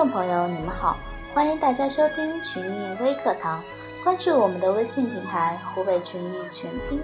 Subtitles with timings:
[0.00, 0.96] 众朋友，你们好，
[1.34, 3.62] 欢迎大家收听群益微课堂，
[4.02, 6.98] 关注我们的微信平台“湖北群益全拼”。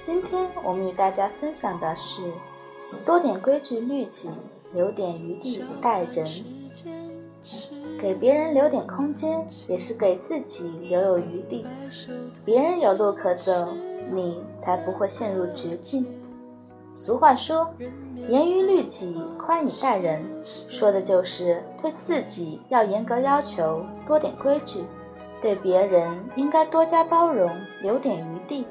[0.00, 2.22] 今天我们与大家分享的是：
[3.04, 4.30] 多点规矩律己，
[4.72, 6.26] 留点余地待人。
[8.00, 11.66] 给别人留点空间，也是给自己留有余地。
[12.46, 13.68] 别人有路可走，
[14.10, 16.06] 你才不会陷入绝境。
[16.96, 17.68] 俗话说
[18.28, 20.24] ：“严于律己，宽以待人。”
[20.68, 24.82] 说的就是对自己要严格要求，多点规矩；
[25.42, 27.50] 对别人应该多加包容，
[27.82, 28.66] 留点余地。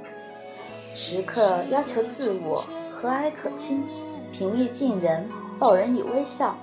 [0.95, 2.65] 时刻要求自我
[2.95, 3.83] 和蔼可亲，
[4.31, 5.27] 平易近人，
[5.59, 6.55] 报人以微笑。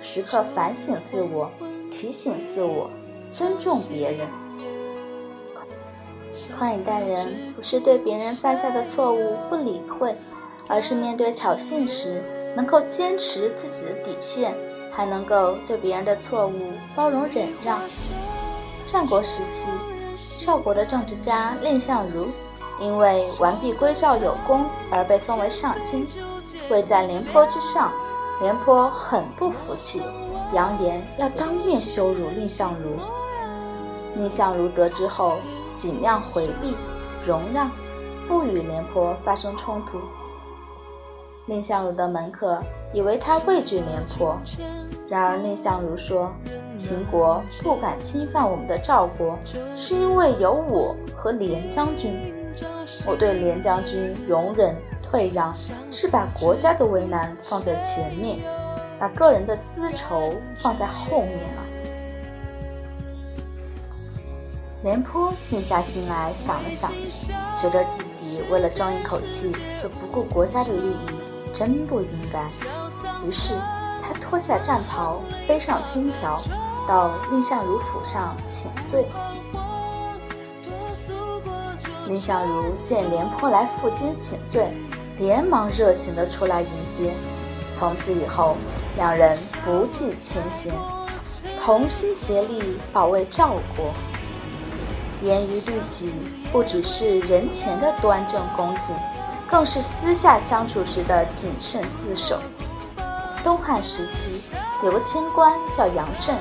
[0.00, 1.50] 时刻反省自我，
[1.90, 2.90] 提醒自我，
[3.32, 4.26] 尊重别人。
[6.56, 10.14] 宽以待人，不是对别人犯下的错误不理会。
[10.68, 12.22] 而是面对挑衅时，
[12.54, 14.54] 能够坚持自己的底线，
[14.92, 17.80] 还能够对别人的错误包容忍让。
[18.86, 19.66] 战国时期，
[20.38, 22.28] 赵国的政治家蔺相如，
[22.78, 26.06] 因为完璧归赵有功而被封为上卿，
[26.70, 27.90] 位在廉颇之上。
[28.40, 30.00] 廉颇很不服气，
[30.52, 32.96] 扬言要当面羞辱蔺相如。
[34.14, 35.40] 蔺相如得知后，
[35.74, 36.76] 尽量回避、
[37.26, 37.68] 容让，
[38.28, 39.98] 不与廉颇发生冲突。
[41.48, 44.36] 蔺相如的门客以为他畏惧廉颇，
[45.08, 46.30] 然而蔺相如说
[46.76, 49.38] ：“秦国不敢侵犯我们的赵国，
[49.74, 52.12] 是因为有我和廉将军。
[53.06, 55.54] 我对廉将军容忍退让，
[55.90, 58.38] 是把国家的危难放在前面，
[59.00, 61.62] 把个人的私仇放在后面了。”
[64.84, 66.92] 廉颇静下心来想了想，
[67.60, 69.50] 觉得自己为了争一口气
[69.82, 71.17] 就不顾国家的利益。
[71.52, 72.40] 真不应该。
[73.26, 73.54] 于是
[74.02, 76.40] 他脱下战袍，背上金条，
[76.86, 79.06] 到蔺相如府上请罪。
[82.06, 84.68] 蔺相如见廉颇来负荆请罪，
[85.18, 87.14] 连忙热情地出来迎接。
[87.74, 88.56] 从此以后，
[88.96, 90.72] 两人不计前嫌，
[91.62, 93.92] 同心协力保卫赵国。
[95.22, 96.12] 严于律己，
[96.50, 98.94] 不只是人前的端正恭敬。
[99.50, 102.38] 更是私下相处时的谨慎自守。
[103.42, 104.42] 东汉时期，
[104.82, 106.36] 有个清官叫杨震，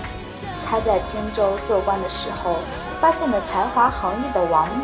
[0.69, 2.57] 他在荆州做官的时候，
[2.99, 4.83] 发现了才华横溢的王密，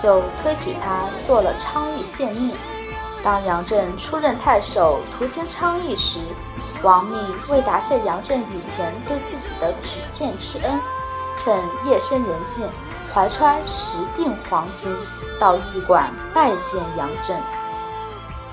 [0.00, 2.54] 就推举他做了昌邑县令。
[3.24, 6.20] 当杨震出任太守，途经昌邑时，
[6.82, 7.16] 王密
[7.48, 10.78] 为答谢杨震以前对自己的举荐之恩，
[11.38, 12.68] 趁夜深人静。
[13.12, 14.94] 怀揣十锭黄金
[15.40, 17.36] 到驿馆拜见杨震，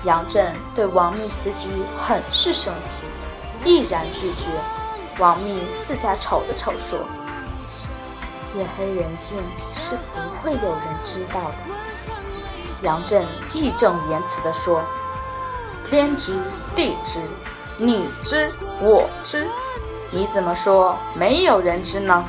[0.04, 3.06] 杨震对王密此举很是生气，
[3.64, 4.46] 毅然拒绝。
[5.18, 6.98] 王密四下瞅了瞅，说
[8.56, 9.36] ：“夜黑人静
[9.76, 11.56] 是不会有人知道的。”
[12.82, 14.82] 杨震义正言辞地说
[15.84, 16.34] ：“天知
[16.74, 17.20] 地知，
[17.78, 19.46] 你知我知，
[20.10, 22.24] 你怎么说没有人知呢？”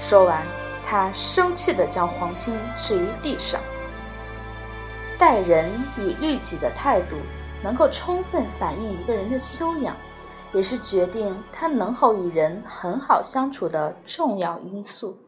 [0.00, 0.42] 说完。
[0.86, 3.60] 他生气地将黄金置于地上。
[5.18, 7.16] 待人与律己的态度，
[7.64, 9.96] 能够充分反映一个人的修养，
[10.52, 15.18] 也是决定他能否与人很好相处的重要因素。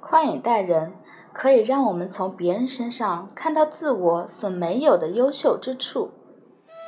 [0.00, 0.92] 宽以待人，
[1.32, 6.10] 可以让我们从别人身上看到自我所没有的优秀之处，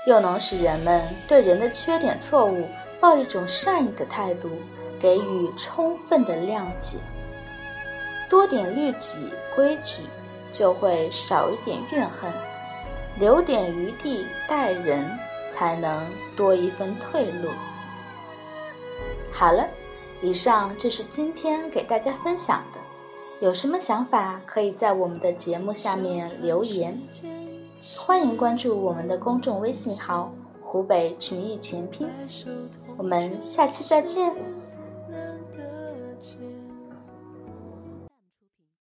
[0.06, 2.66] 又能使人们对人的缺点错误
[3.00, 4.50] 抱一种善意的态度。
[4.98, 6.98] 给予充分的谅解，
[8.28, 10.03] 多点律己规矩，
[10.50, 12.31] 就会少一点怨恨；
[13.19, 15.04] 留点余地待人，
[15.54, 16.04] 才能
[16.37, 17.48] 多一分退路。
[19.32, 19.67] 好了，
[20.20, 22.81] 以上就是今天给大家分享的。
[23.40, 27.00] 有什么想法，可以在我们的节目下面留言。
[27.96, 32.11] 欢迎关注我们的公众微信号“湖北群艺全拼”。
[32.99, 34.34] 我们下期再见。